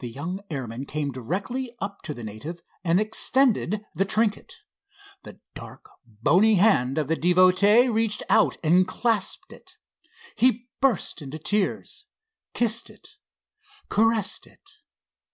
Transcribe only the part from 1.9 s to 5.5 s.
to the native and extended the trinket. The